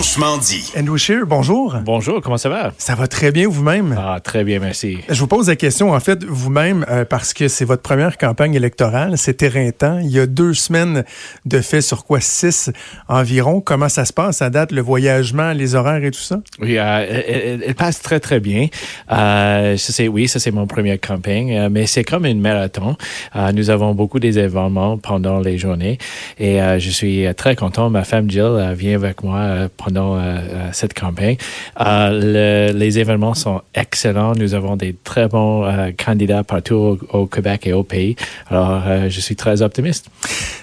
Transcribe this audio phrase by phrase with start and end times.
[0.00, 0.72] Dit.
[0.76, 1.76] Andrew Shear, bonjour.
[1.84, 2.72] Bonjour, comment ça va?
[2.78, 3.94] Ça va très bien vous-même?
[3.98, 4.98] Ah, très bien, merci.
[5.08, 8.54] Je vous pose la question, en fait, vous-même, euh, parce que c'est votre première campagne
[8.54, 9.98] électorale, c'est éreintant.
[9.98, 11.04] Il y a deux semaines
[11.44, 12.20] de fait sur quoi?
[12.20, 12.70] Six
[13.08, 13.60] environ.
[13.60, 14.40] Comment ça se passe?
[14.40, 16.40] À date, le voyagement, les horaires et tout ça?
[16.60, 18.68] Oui, euh, elle, passe très, très bien.
[19.12, 22.96] Euh, ça, c'est, oui, ça, c'est mon première campagne, euh, mais c'est comme une marathon.
[23.36, 25.98] Euh, nous avons beaucoup des événements pendant les journées
[26.38, 27.90] et euh, je suis très content.
[27.90, 31.36] Ma femme Jill euh, vient avec moi euh, pendant euh, euh, cette campagne.
[31.80, 34.34] Euh, le- les événements sont excellents.
[34.34, 38.16] Nous avons des très bons euh, candidats partout au, au Québec et au pays.
[38.50, 40.06] Alors, euh, je suis très optimiste.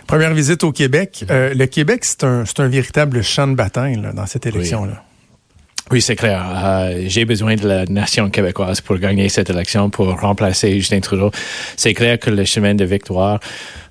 [0.08, 1.26] Première visite au Québec.
[1.30, 4.92] Euh, le Québec, c'est un, un véritable champ de bataille là, dans cette élection-là.
[4.94, 5.07] Oui,
[6.00, 6.44] c'est clair.
[6.54, 11.32] Euh, J'ai besoin de la nation québécoise pour gagner cette élection, pour remplacer Justin Trudeau.
[11.76, 13.40] C'est clair que le chemin de victoire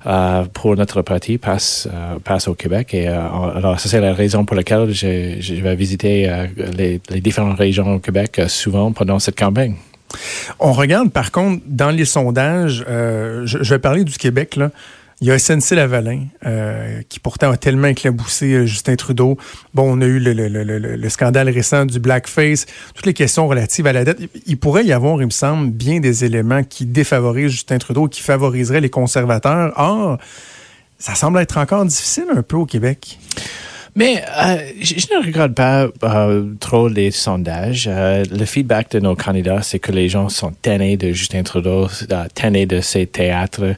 [0.06, 2.94] euh, pour notre parti passe, euh, passe au Québec.
[2.94, 7.98] Et alors, ça, c'est la raison pour laquelle je, vais visiter les, différentes régions au
[7.98, 9.74] Québec souvent pendant cette campagne.
[10.60, 14.70] On regarde, par contre, dans les sondages, je vais parler du Québec, là.
[15.22, 19.38] Il y a SNC-Lavalin, euh, qui pourtant a tellement éclaboussé euh, Justin Trudeau.
[19.72, 23.48] Bon, on a eu le- le- le- le scandale récent du blackface, toutes les questions
[23.48, 24.18] relatives à la dette.
[24.46, 28.20] Il pourrait y avoir, il me semble, bien des éléments qui défavorisent Justin Trudeau, qui
[28.20, 29.72] favoriseraient les conservateurs.
[29.76, 30.18] Or,
[30.98, 33.18] ça semble être encore difficile un peu au Québec.
[33.96, 37.88] Mais euh, je, ne regarde pas euh, trop les sondages.
[37.90, 41.88] Euh, le feedback de nos candidats, c'est que les gens sont tannés de Justin Trudeau,
[42.12, 43.74] euh, tannés de ses théâtres,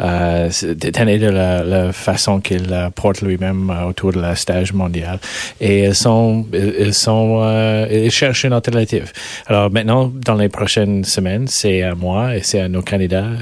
[0.00, 0.50] euh,
[0.90, 5.18] tannés de la, la façon qu'il euh, porte lui-même autour de la stage mondiale.
[5.60, 9.12] Et ils sont, ils sont, ils cherchent une alternative.
[9.48, 13.32] Alors maintenant, dans les prochaines semaines, c'est à moi et c'est à nos candidats,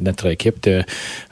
[0.00, 0.82] notre équipe de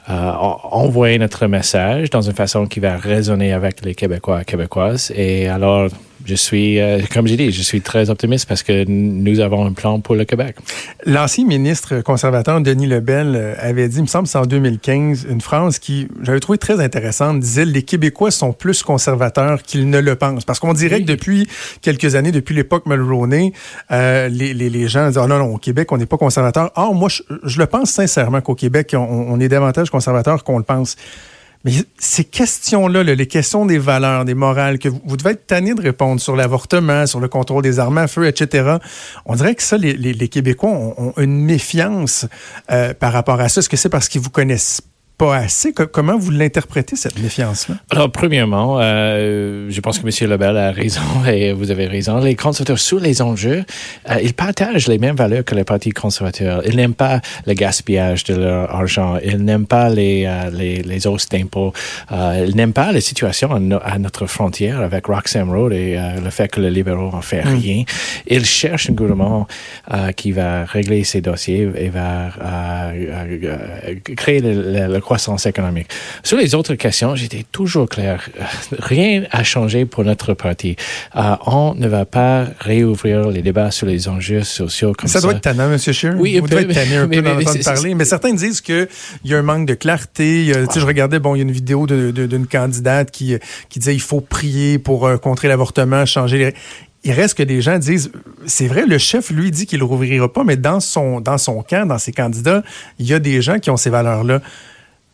[0.09, 4.45] euh, en- envoyer notre message dans une façon qui va résonner avec les Québécois et
[4.45, 5.11] Québécoises.
[5.15, 5.89] Et alors,
[6.27, 9.71] je suis, euh, comme j'ai dit, je suis très optimiste parce que nous avons un
[9.71, 10.55] plan pour le Québec.
[11.05, 15.41] L'ancien ministre conservateur Denis Lebel euh, avait dit, il me semble, c'est en 2015, une
[15.41, 17.39] phrase qui j'avais trouvé très intéressante.
[17.39, 20.43] disait les Québécois sont plus conservateurs qu'ils ne le pensent.
[20.45, 21.05] Parce qu'on dirait Oui.
[21.05, 21.47] que depuis
[21.81, 23.53] quelques années, depuis l'époque Mulroney,
[23.91, 26.71] euh, les, les, les gens disent, Ah non, non, au Québec, on n'est pas conservateur.
[26.75, 30.57] Or, moi, je, je le pense sincèrement qu'au Québec, on, on est davantage conservateur qu'on
[30.57, 30.97] le pense.
[31.63, 35.73] Mais ces questions-là, là, les questions des valeurs, des morales, que vous, devez être tanné
[35.73, 38.77] de répondre sur l'avortement, sur le contrôle des armes à feu, etc.
[39.25, 42.25] On dirait que ça, les, Québécois ont, ont une méfiance
[42.71, 43.59] euh, par rapport à ça.
[43.59, 44.81] Est-ce que c'est parce qu'ils vous connaissent
[45.17, 45.73] pas assez?
[45.73, 47.75] Co- comment vous l'interprétez, cette méfiance-là?
[47.89, 50.29] Alors, premièrement, euh, je pense que M.
[50.29, 52.19] Lebel a raison et vous avez raison.
[52.19, 53.63] Les conservateurs, sur les enjeux,
[54.09, 56.61] euh, ils partagent les mêmes valeurs que les partis conservateurs.
[56.65, 59.17] Ils n'aiment pas le gaspillage de leur argent.
[59.23, 61.73] Ils n'aiment pas les, euh, les, les hausses d'impôts.
[62.11, 65.97] Euh, ils n'aiment pas la situation à, no- à notre frontière avec Roxham Road et
[65.97, 67.83] euh, le fait que les libéraux en fait rien.
[68.27, 69.47] Ils cherchent un gouvernement
[69.93, 72.29] euh, qui va régler ces dossiers et va
[74.15, 75.87] créer le- le- la croissance économique.
[76.21, 78.27] Sur les autres questions, j'étais toujours clair.
[78.41, 78.43] Euh,
[78.77, 80.75] Rien n'a changé pour notre parti.
[81.15, 85.27] Euh, on ne va pas réouvrir les débats sur les enjeux sociaux comme Ça ça.
[85.27, 85.77] doit être tannant, M.
[85.79, 86.13] Scheer.
[86.17, 87.95] Oui, vous devez être tanné un mais- peu mais- d'en mais entendre c'est- parler.
[87.95, 88.87] Mais certains disent qu'il
[89.23, 90.43] y a un manque de clarté.
[90.43, 93.33] Y a- sais, Je regardais, bon, il y a une vidéo d'une candidate qui,
[93.69, 96.53] qui disait il faut prier pour euh, contrer l'avortement, changer les...
[97.05, 98.11] Il reste que des gens disent,
[98.45, 101.61] c'est vrai, le chef, lui, dit qu'il ne rouvrira pas, mais dans son, dans son
[101.63, 102.63] camp, dans ses candidats,
[102.99, 104.41] il y a des gens qui ont ces valeurs-là.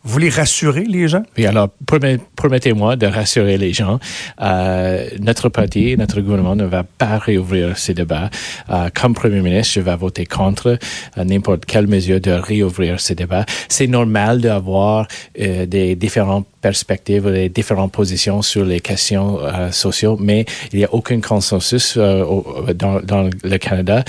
[0.04, 1.24] Vous voulez rassurer les gens?
[1.38, 4.00] Oui, alors promet- promettez-moi de rassurer les gens.
[4.42, 8.30] Euh, notre parti, notre gouvernement ne va pas réouvrir ces débats.
[8.70, 10.78] Euh, comme Premier ministre, je vais voter contre
[11.18, 13.46] euh, n'importe quelle mesure de réouvrir ces débats.
[13.70, 15.08] C'est normal d'avoir
[15.40, 20.86] euh, des différentes perspectives, des différentes positions sur les questions euh, sociales, mais il n'y
[20.86, 24.04] a aucun consensus dans, dans le Canada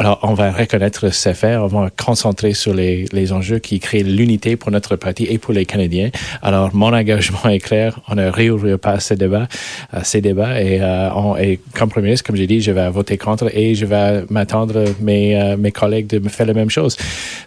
[0.00, 4.04] Alors, on va reconnaître ces faits, on va concentrer sur les, les enjeux qui créent
[4.04, 6.10] l'unité pour notre parti et pour les Canadiens.
[6.40, 7.77] Alors, mon engagement est clair,
[8.08, 9.48] on ne réouvre pas ces débats,
[9.94, 12.88] euh, ces débats, et, euh, on, et comme Premier ministre, comme j'ai dit, je vais
[12.90, 16.70] voter contre et je vais m'attendre mes, euh, mes collègues de me faire la même
[16.70, 16.96] chose.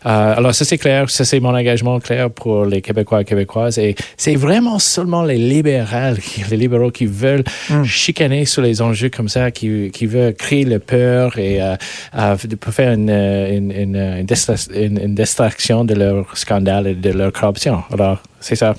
[0.04, 3.96] alors, ça c'est clair, ça c'est mon engagement clair pour les Québécois et Québécoises, et
[4.18, 6.16] c'est vraiment seulement les libéraux,
[6.52, 7.84] les libéraux qui veulent mm.
[7.84, 11.60] chicaner sur les enjeux comme ça, qui, qui veulent créer la peur et
[12.60, 14.26] pour faire une, une, une,
[14.76, 17.84] une, distraction de leur scandale et de leur corruption.
[17.92, 18.76] Alors, c'est ça.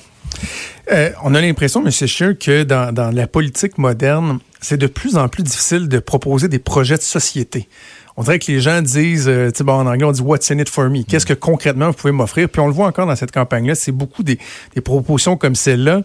[0.91, 1.91] Euh, on a l'impression, M.
[1.91, 6.59] Scheer, que dans, la politique moderne, c'est de plus en plus difficile de proposer des
[6.59, 7.69] projets de société.
[8.17, 10.69] On dirait que les gens disent, euh, bon, en anglais, on dit What's in it
[10.69, 11.03] for me?
[11.03, 12.49] Qu'est-ce que concrètement vous pouvez m'offrir?
[12.49, 14.39] Puis on le voit encore dans cette campagne-là, c'est beaucoup des,
[14.85, 16.03] propositions comme celle-là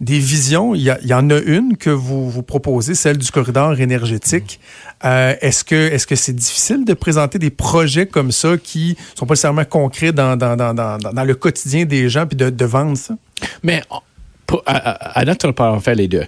[0.00, 0.76] des visions.
[0.76, 4.60] Il y, en a une que vous, vous proposez, celle du corridor énergétique.
[5.04, 9.64] Euh, est-ce que c'est difficile de présenter des projets comme ça qui sont pas nécessairement
[9.64, 13.16] concrets dans, le quotidien des gens puis de, de vendre ça?
[14.66, 16.24] À, notre part, on fait les deux.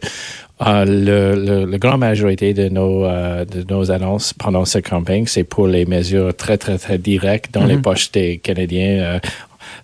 [0.67, 5.45] Euh, le, le, grande majorité de nos, euh, de nos annonces pendant cette campagne, c'est
[5.45, 7.83] pour les mesures très, très, très directes dans les mm-hmm.
[7.83, 8.99] poches des Canadiens.
[8.99, 9.19] Euh,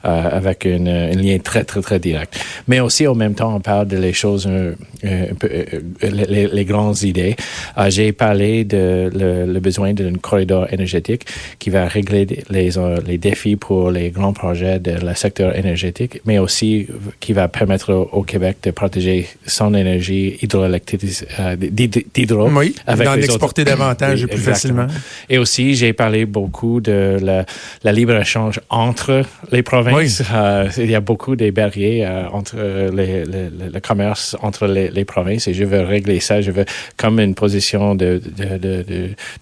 [0.06, 2.38] avec une, un lien très, très, très direct.
[2.68, 4.72] Mais aussi, en même temps, on parle de les choses, un,
[5.04, 5.64] un peu, euh,
[6.02, 7.36] les, les, grandes idées.
[7.78, 11.26] Euh, j'ai parlé de le, le besoin d'un corridor énergétique
[11.58, 12.70] qui va régler les,
[13.06, 16.86] les défis pour les grands projets de la secteur énergétique, mais aussi
[17.20, 21.04] qui va permettre au, Québec de protéger son énergie hydroélectrique,
[22.14, 22.48] d'hydro.
[22.50, 24.86] Oui, d'en exporter davantage plus facilement.
[25.28, 27.44] Et aussi, j'ai parlé beaucoup de la,
[27.84, 29.22] la libre-échange entre
[29.52, 32.56] les provinces euh, il y a beaucoup de barrières euh, entre
[32.92, 36.40] les, le commerce entre les, provinces et je veux régler ça.
[36.40, 36.64] Je veux,
[36.96, 38.20] comme une position de,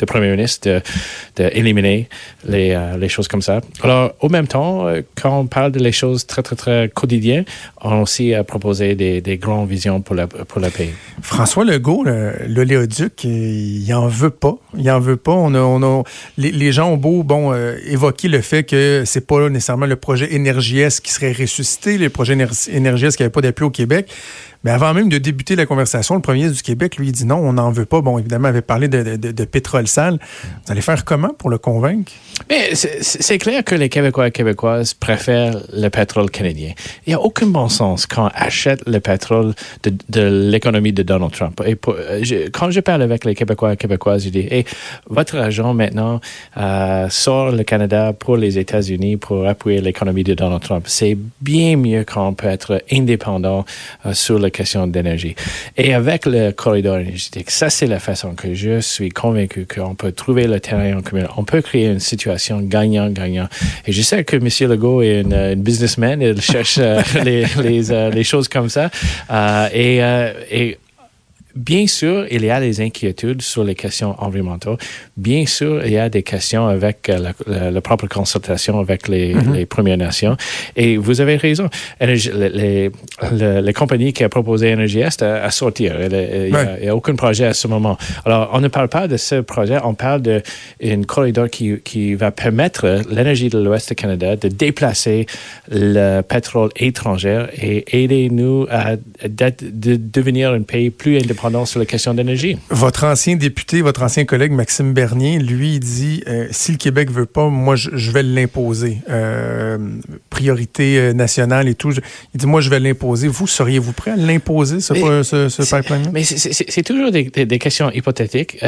[0.06, 0.82] Premier ministre,
[1.36, 2.08] d'éliminer
[2.46, 3.60] les, euh, choses comme ça.
[3.82, 4.86] Alors, au même temps,
[5.20, 7.44] quand on parle de les choses très, très, très quotidiennes,
[7.80, 10.92] on aussi a proposé des, des grandes visions pour, la, pour le pays.
[11.22, 12.04] François Legault,
[12.46, 14.56] l'oléoduc, il en veut pas.
[14.76, 15.32] Il en veut pas.
[15.32, 16.02] On a, on a,
[16.36, 17.54] les, gens ont beau bon,
[17.86, 22.36] évoquer le fait que c'est pas nécessairement le projet Énergie-S qui serait ressuscité, les projets
[22.68, 24.10] Énergie-S qui n'avaient pas d'appui au Québec.
[24.64, 27.52] Mais avant même de débuter la conversation, le premier du Québec, lui, dit non, on
[27.52, 28.00] n'en veut pas.
[28.00, 30.18] Bon, évidemment, il avait parlé de, pétrole sale.
[30.64, 32.10] Vous allez faire comment pour le convaincre?
[32.48, 36.72] Mais c'est clair que les Québécois et Québécoises préfèrent le pétrole canadien.
[37.06, 39.54] Il n'y a aucun bon sens quand on achète le pétrole
[40.08, 41.60] de, l'économie de Donald Trump.
[41.66, 41.76] Et
[42.50, 44.64] quand je parle avec les Québécois et Québécoises, je dis, hey,
[45.10, 46.20] votre argent maintenant
[46.56, 50.84] euh, sort le Canada pour les États-Unis pour appuyer l'économie de Donald Trump.
[50.88, 53.64] C'est bien mieux quand on peut être indépendant
[54.04, 55.36] euh, sur le question d'énergie.
[55.76, 60.12] Et avec le corridor énergétique, ça, c'est la façon que je suis convaincu qu'on peut
[60.12, 61.28] trouver le terrain en commun.
[61.36, 63.48] On peut créer une situation gagnant-gagnant.
[63.86, 64.48] Et je sais que M.
[64.70, 68.90] Legault est une, businessman, il cherche euh, euh, les, choses comme ça.
[69.72, 69.98] Et,
[70.50, 70.78] et
[71.54, 74.76] Bien sûr, il y a des inquiétudes sur les questions environnementales.
[75.16, 79.34] Bien sûr, il y a des questions avec euh, la, la, propre consultation avec les,
[79.34, 79.52] mm-hmm.
[79.52, 80.36] les, Premières Nations.
[80.74, 81.68] Et vous avez raison.
[82.00, 82.90] Les,
[83.32, 85.94] les, compagnies qui ont proposé Énergie Est à, sortir.
[86.00, 87.96] Il n'y a, aucun projet à ce moment.
[88.24, 92.32] Alors, on ne parle pas de ce projet, on parle d'un corridor qui, qui va
[92.32, 95.26] permettre l'énergie de l'Ouest du Canada de déplacer
[95.70, 101.84] le pétrole étranger et aider nous à, de devenir un pays plus indépendant sur la
[101.84, 102.56] question d'énergie.
[102.70, 107.26] Votre ancien député, votre ancien collègue Maxime Bernier, lui, dit euh, si le Québec veut
[107.26, 108.98] pas, moi, je, vais l'imposer.
[109.10, 109.76] Euh,
[110.30, 111.92] priorité euh, nationale et tout.
[111.92, 113.28] il dit moi, je vais l'imposer.
[113.28, 118.58] Vous, seriez-vous prêt à l'imposer, ce, ce, pipeline Mais c'est toujours des, questions hypothétiques.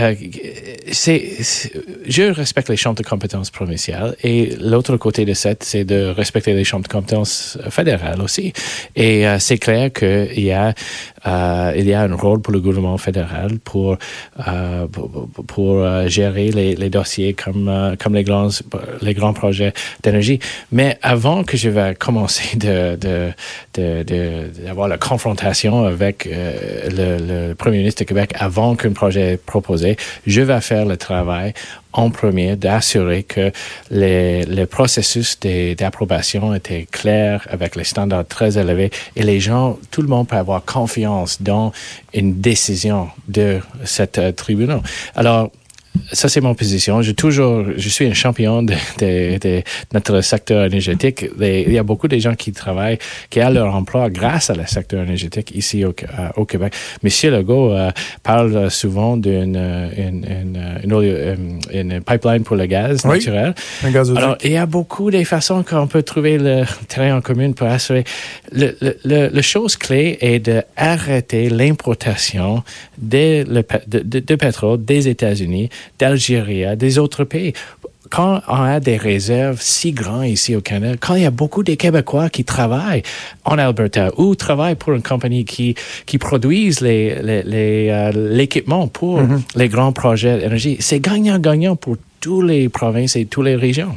[0.93, 1.25] c'est
[2.07, 6.53] je respecte les chambres de compétences provinciales et l'autre côté de ça, c'est de respecter
[6.53, 8.53] les chambres de compétences fédérales aussi.
[8.95, 10.75] Et c'est clair qu'il y a
[11.77, 13.97] il y a un rôle pour le gouvernement fédéral pour,
[14.47, 14.87] euh,
[15.47, 18.49] pour, euh, gérer les, dossiers comme, euh, comme les, grands,
[19.03, 20.39] les grands projets d'énergie.
[20.73, 22.57] Mais avant que je vais commencer
[23.75, 29.97] d'avoir la confrontation avec le, le, Premier ministre du Québec avant qu'un projet est proposé,
[30.27, 31.55] je vais faire le travail
[31.97, 33.51] en premier d'assurer que
[33.91, 40.03] les, les processus d'approbation étaient clairs avec les standards très élevés et les gens, tout
[40.03, 41.73] le monde peut avoir confiance dans
[42.13, 42.56] une décision
[43.29, 44.81] de cette euh, tribunal.
[45.15, 45.51] Alors,
[46.13, 47.03] ça, c'est mon position.
[47.03, 49.63] Je toujours, je suis un champion de, de, de
[49.93, 51.27] notre secteur énergétique.
[51.41, 52.99] Il y a beaucoup de gens qui travaillent,
[53.31, 56.75] qui ont leur emploi grâce à le secteur énergétique ici au, euh, au Québec.
[57.03, 57.91] Monsieur Legault euh,
[58.23, 63.55] parle souvent d'une une, une, une, une, pipeline pour le gaz Oui, naturel.
[63.85, 64.23] Un gazoduc.
[64.23, 67.67] Alors, il y a beaucoup de façons qu'on peut trouver le terrain en commun pour
[67.67, 68.05] assurer.
[68.53, 72.63] Le, le, le, le chose clé est d'arrêter l'importation
[72.99, 73.45] de,
[73.87, 77.53] de, de pétrole des États-Unis, d'Algérie, des autres pays.
[78.09, 81.65] Quand on a des réserves si grandes ici au Canada, quand il y a beaucoup
[81.65, 83.03] de Québécois qui travaillent
[83.45, 85.75] en Alberta ou travaillent pour une compagnie qui,
[86.07, 89.21] qui produisent les, les, les, euh, l'équipement pour
[89.57, 93.97] les grands projets d'énergie, c'est gagnant-gagnant pour toutes les provinces et toutes les régions.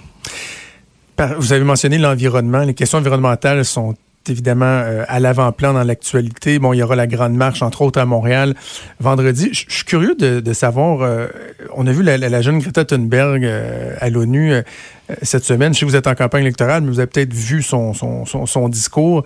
[1.38, 2.64] Vous avez mentionné l'environnement.
[2.64, 3.96] Les questions environnementales sont
[4.30, 6.60] évidemment euh, à l'avant-plan dans l'actualité.
[6.60, 8.56] Bon, il y aura la grande marche, entre autres, à Montréal
[9.00, 9.50] vendredi.
[9.52, 11.28] Je suis curieux de, savoir, euh,
[11.76, 14.54] on a vu la, jeune Greta Thunberg euh, à l'ONU
[15.22, 15.74] cette semaine.
[15.74, 18.26] Je sais que vous êtes en campagne électorale, mais vous avez peut-être vu son, son,
[18.26, 19.24] son, discours.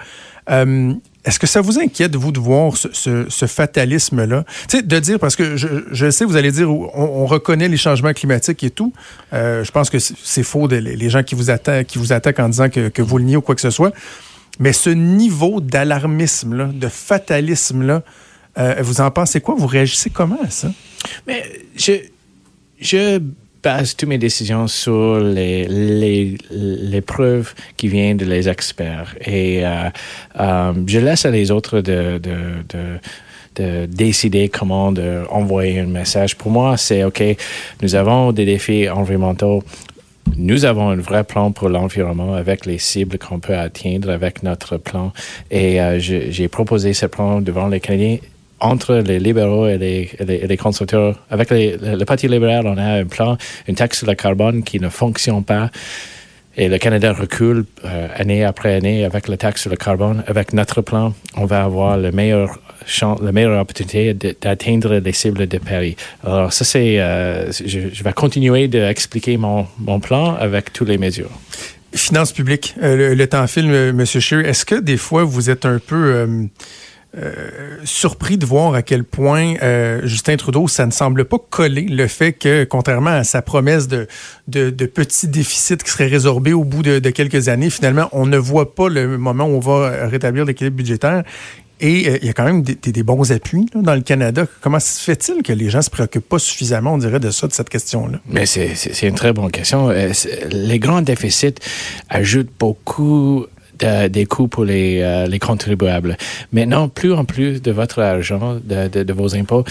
[0.47, 4.43] Est-ce que ça vous inquiète, vous, de voir ce, fatalisme-là?
[4.69, 7.69] Tu sais, de dire, parce que je, je sais, vous allez dire, on, on reconnaît
[7.69, 8.93] les changements climatiques et tout.
[9.31, 12.39] Je pense que c'est c'est faux, de- les gens qui vous attaquent, qui vous attaquent
[12.39, 13.93] en disant que, que vous le niez ou quoi que ce soit.
[14.59, 18.03] Mais ce niveau d'alarmisme-là, de fatalisme-là,
[18.57, 19.55] euh, vous en pensez quoi?
[19.57, 20.71] Vous réagissez comment à ça?
[21.27, 21.43] Mais
[21.75, 23.19] je,
[23.63, 26.37] base toutes mes décisions sur les,
[27.05, 29.15] preuves qui viennent de les experts.
[29.25, 29.89] Et euh,
[30.39, 32.19] euh, je laisse à les autres de
[33.87, 36.35] décider comment de envoyer un message.
[36.35, 37.23] Pour moi, c'est OK,
[37.81, 39.63] nous avons des défis environnementaux.
[40.37, 44.77] Nous avons un vrai plan pour l'environnement avec les cibles qu'on peut atteindre avec notre
[44.77, 45.11] plan.
[45.51, 48.17] Et euh, j'ai proposé ce plan devant les Canadiens
[48.59, 50.57] entre les libéraux et les, les, les.
[51.29, 53.37] Avec les- le, le Parti libéral, on a un plan,
[53.67, 55.69] une taxe sur le carbone qui ne fonctionne pas.
[56.55, 60.23] Et le Canada recule euh, année après année avec la taxe sur le carbone.
[60.27, 65.47] Avec notre plan, on va avoir le meilleur chance, la meilleure opportunité d'atteindre les cibles
[65.47, 65.95] de Paris.
[66.23, 70.99] Alors ça, c'est, euh, je, je vais continuer d'expliquer mon, mon plan avec toutes les
[70.99, 71.31] mesures.
[71.95, 74.05] Finances publiques, euh, le, temps file, euh, M.
[74.05, 74.47] Scheer.
[74.47, 76.49] Est-ce que des fois, vous êtes un peu
[77.17, 81.83] euh, surpris de voir à quel point euh, Justin Trudeau, ça ne semble pas coller
[81.83, 84.07] le fait que, contrairement à sa promesse de,
[84.47, 88.25] de, de petits déficits qui seraient résorbés au bout de, de quelques années, finalement, on
[88.25, 91.23] ne voit pas le moment où on va rétablir l'équilibre budgétaire.
[91.79, 94.45] Et euh, il y a quand même des, des- bons appuis là, dans le Canada.
[94.61, 97.51] Comment se fait-il que les gens se préoccupent pas suffisamment, on dirait, de ça, de
[97.51, 98.19] cette question-là?
[98.27, 99.89] Mais c'est, une très bonne question.
[99.89, 100.11] Euh,
[100.49, 101.55] Les grands déficits
[102.09, 103.45] ajoutent beaucoup
[103.79, 106.17] de- des coûts pour les, euh, les contribuables.
[106.51, 109.63] Maintenant, plus en plus de votre argent, de, de, de vos impôts,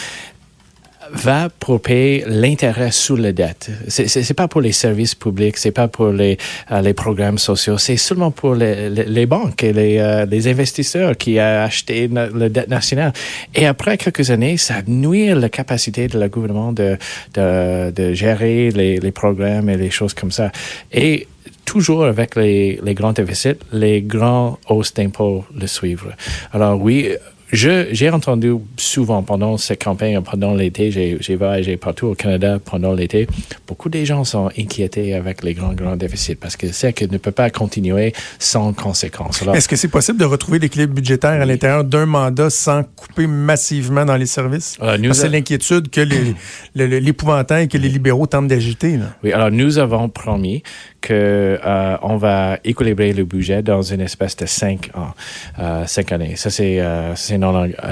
[1.14, 3.70] va pour payer l'intérêt sous la dette.
[3.88, 6.38] C'est, c'est, pas pour les services publics, c'est pas pour les,
[6.70, 11.16] euh, les programmes sociaux, c'est seulement pour les, les, banques et les, euh, les investisseurs
[11.16, 13.12] qui ont acheté la dette nationale.
[13.54, 16.96] Et après quelques années, ça nuit la capacité de le gouvernement de,
[17.34, 20.50] de, de gérer les, les programmes et les choses comme ça.
[20.92, 21.26] Et
[21.72, 26.08] toujours avec les, les grands déficits, les grands hausses d'impôts le suivre.
[26.52, 26.96] Alors oui,
[27.52, 32.92] j'ai entendu souvent pendant cette campagne, pendant l'été, j'ai, j'ai voyagé partout au Canada pendant
[32.94, 33.26] l'été,
[33.68, 37.18] beaucoup de gens sont inquiétés avec les grands, grands déficits parce que c'est qu'ils ne
[37.18, 39.42] peut pas continuer sans conséquences.
[39.54, 44.04] Est-ce que c'est possible de retrouver l'équilibre budgétaire à l'intérieur d'un mandat sans couper massivement
[44.06, 44.76] dans les services?
[44.82, 46.34] Euh, c'est a- l'inquiétude que les-
[46.74, 48.96] le- le- l'épouvantail que les libéraux tentent d'agiter.
[48.96, 49.06] là.
[49.22, 50.62] Oui, alors nous avons promis
[51.02, 55.12] que euh, on va équilibrer le budget dans une espèce de cinq ans,
[55.58, 56.36] euh, cinq années.
[56.36, 57.14] Ça c'est euh,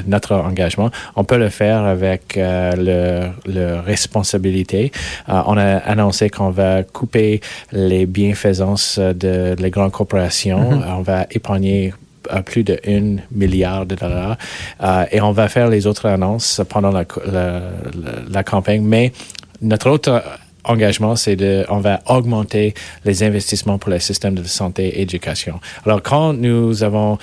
[0.07, 0.91] notre engagement.
[1.17, 4.93] On peut le faire avec euh, le, le responsabilité.
[5.29, 7.41] Euh, on a annoncé qu'on va couper
[7.73, 10.73] les bienfaisances de les grandes corporations.
[10.73, 11.93] Euh, On va épargner
[12.29, 14.37] à plus de 1 milliard de dollars.
[14.83, 17.61] Euh, et on va faire les autres annonces pendant la, co- la, la-
[18.31, 18.83] la campagne.
[18.83, 19.13] Mais
[19.63, 20.23] notre autre
[20.65, 22.75] engagement, c'est de, on va augmenter
[23.05, 25.61] les investissements pour les systèmes de santé et éducation.
[25.85, 27.19] Alors, quand nous avons,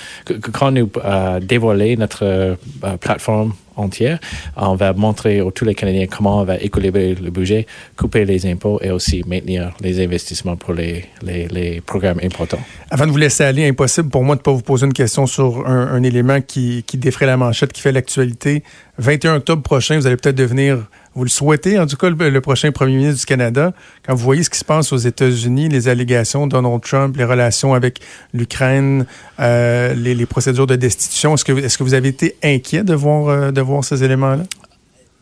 [0.53, 2.55] quand nous euh, dévoilé notre euh,
[2.99, 4.19] plateforme entière,
[4.55, 8.45] on va montrer à tous les Canadiens comment on va équilibrer le budget, couper les
[8.45, 12.59] impôts et aussi maintenir les investissements pour les, les, les programmes importants.
[12.89, 15.27] Avant de vous laisser aller, impossible pour moi de ne pas vous poser une question
[15.27, 18.63] sur un, un élément qui, qui défraie la manchette, qui fait l'actualité.
[18.97, 20.87] 21 octobre prochain, vous allez peut-être devenir,
[21.17, 23.73] vous le souhaitez, en tout cas, le, le prochain premier ministre du Canada.
[24.05, 27.23] Quand vous voyez ce qui se passe aux États-Unis, les allégations de Donald Trump, les
[27.23, 28.01] relations avec
[28.33, 29.07] l'Ukraine,
[29.39, 33.51] euh, les, les procédures de destitution, est-ce que, vous avez été inquiet de voir, euh,
[33.51, 34.43] de voir ces éléments-là?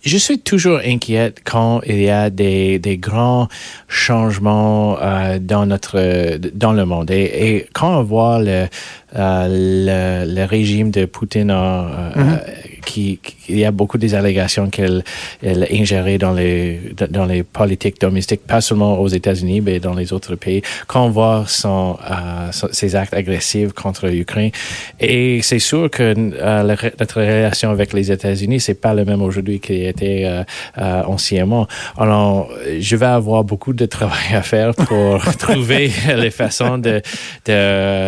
[0.03, 3.47] je suis toujours inquiète quand il y a des, des grands
[3.87, 8.67] changements euh, dans notre dans le monde et, et quand on voit le
[9.15, 15.03] le, le, régime de Poutine mm-hmm qui, il y a beaucoup des allégations qu'elle
[15.41, 20.13] elle ingérait dans les dans les politiques domestiques, pas seulement aux États-Unis, mais dans les
[20.13, 20.61] autres pays.
[20.87, 24.51] Quand on voit son, euh, ses actes agressifs contre l'Ukraine,
[24.99, 26.63] et c'est sûr que euh,
[26.99, 30.43] notre relation avec les États-Unis, c'est pas le même aujourd'hui qu'il était euh,
[30.77, 31.67] euh, anciennement.
[31.97, 32.49] Alors,
[32.79, 37.01] je vais avoir beaucoup de travail à faire pour trouver les façons de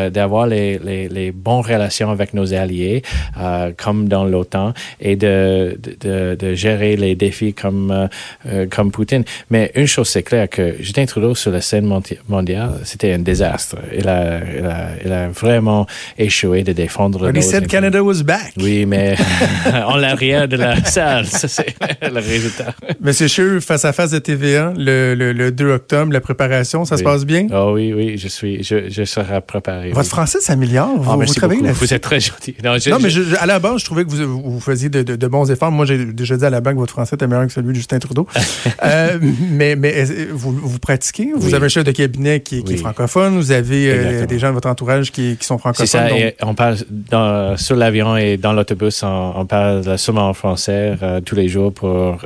[0.10, 3.02] d'avoir les, les, les bonnes relations avec nos alliés,
[3.40, 4.67] euh, comme dans l'OTAN
[5.00, 8.08] et de, de, de, gérer les défis comme, euh,
[8.48, 9.24] euh, comme Poutine.
[9.50, 11.86] Mais une chose c'est clair que Justin Trudeau sur la scène
[12.28, 13.78] mondiale, c'était un désastre.
[13.96, 15.86] Il a, il a, il a vraiment
[16.18, 17.32] échoué de défendre.
[17.32, 18.54] But he said Canada was back.
[18.58, 19.16] Oui, mais
[19.86, 22.74] en l'arrière de la salle, ça c'est le résultat.
[23.02, 26.98] Monsieur Scheer, face à face de TVA, le, le, le 2 octobre, la préparation, ça
[26.98, 27.48] se passe bien?
[27.54, 29.92] Oh oui, oui, je suis, je, je serai préparé.
[29.92, 30.98] Votre français s'améliore.
[30.98, 32.56] Vous, oh, vous travaillez là Vous êtes très gentil.
[32.64, 35.04] Non, je, non mais je, à la base, je trouvais que vous, vous faisiez de,
[35.04, 35.72] de, de, bons efforts.
[35.72, 37.74] Moi, j'ai déjà dit à la banque que votre français était meilleur que celui de
[37.76, 38.28] Justin Trudeau.
[38.84, 39.18] euh,
[39.52, 41.32] mais mais vous, vous pratiquez?
[41.36, 41.56] Vous oui.
[41.56, 42.74] avez un chef de cabinet qui, qui oui.
[42.76, 43.36] est francophone.
[43.36, 45.88] Vous avez euh, des gens de votre entourage qui, qui sont francophones.
[45.88, 46.10] C'est ça.
[46.10, 46.20] donc...
[46.20, 50.96] Et on parle dans, sur l'avion et dans l'autobus, on, on, parle seulement en français
[51.02, 52.18] euh, tous les jours pour,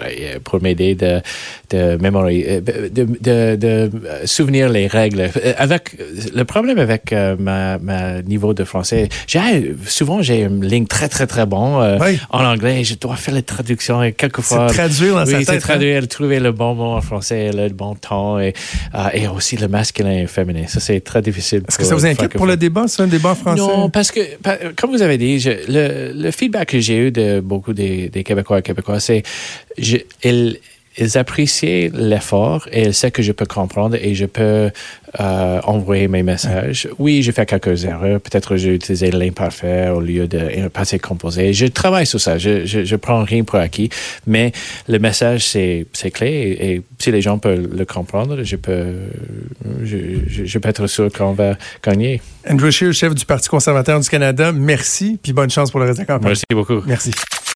[0.44, 1.22] pour m'aider de,
[1.70, 3.90] de mémoriser, de,
[4.26, 5.30] souvenir les règles.
[5.58, 5.98] Avec,
[6.34, 9.10] le problème avec ma, ma niveau de français,
[9.86, 12.20] souvent j'ai une ligne très, très, très bon euh, oui.
[12.30, 12.84] En anglais.
[12.84, 14.68] Je dois faire les traductions et quelquefois.
[14.70, 15.48] C'est traduire dans oui, sa tête.
[15.48, 16.08] c'est traduire, hein?
[16.08, 18.54] trouver le bon mot en français, le bon ton et,
[18.96, 20.66] euh, et aussi le masculin et le féminin.
[20.68, 21.64] Ça, c'est très difficile.
[21.68, 23.62] Est-ce que ça vous inquiète pour le débat, c'est un débat français?
[23.62, 24.22] Non, parce que,
[24.76, 28.24] comme vous avez dit, je, le, le feedback que j'ai eu de beaucoup des, des
[28.24, 29.24] Québécois et Québécois, c'est,
[29.78, 30.60] je, ils,
[30.98, 34.72] ils appréciaient l'effort et ils savent que je peux comprendre et je peux
[35.20, 36.88] euh, envoyer mes messages.
[37.00, 38.20] Oui, j'ai fait quelques erreurs.
[38.20, 41.54] Peut-être j'ai utilisé l'imparfait au lieu de passé composé.
[41.54, 42.38] Je travaille sur ça.
[42.38, 43.90] Je, je, je prends rien pour acquis.
[44.28, 44.52] Mais
[44.88, 48.94] le message, c'est, c'est clé et, et, si les gens peuvent le comprendre, je peux,
[49.84, 52.22] je, je, je peux être sûr qu'on va gagner.
[52.48, 56.00] Andrew Scheer, chef du Parti conservateur du Canada, merci puis bonne chance pour le reste
[56.00, 56.30] de la campagne.
[56.30, 56.82] Merci beaucoup.
[56.86, 57.12] Merci.